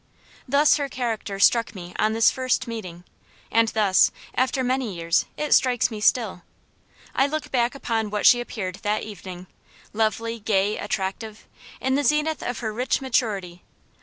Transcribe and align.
Thus 0.47 0.77
her 0.77 0.89
character 0.89 1.39
struck 1.39 1.75
me 1.75 1.93
on 1.99 2.13
this 2.13 2.31
first 2.31 2.67
meeting, 2.67 3.03
and 3.51 3.67
thus, 3.67 4.11
after 4.33 4.63
many 4.63 4.95
years, 4.95 5.25
it 5.37 5.53
strikes 5.53 5.91
me 5.91 6.01
still. 6.01 6.41
I 7.13 7.27
look 7.27 7.51
back 7.51 7.75
upon 7.75 8.09
what 8.09 8.25
she 8.25 8.41
appeared 8.41 8.77
that 8.81 9.03
evening 9.03 9.45
lovely, 9.93 10.39
gay, 10.39 10.75
attractive 10.75 11.45
in 11.79 11.93
the 11.93 12.03
zenith 12.03 12.41
of 12.41 12.61
her 12.65 12.73
rich 12.73 12.99
maturity. 12.99 13.61